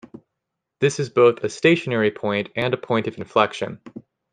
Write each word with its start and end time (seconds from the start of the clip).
This 0.79 0.99
is 0.99 1.11
both 1.11 1.43
a 1.43 1.49
stationary 1.49 2.09
point 2.09 2.49
and 2.55 2.73
a 2.73 2.77
point 2.77 3.05
of 3.05 3.19
inflection. 3.19 3.79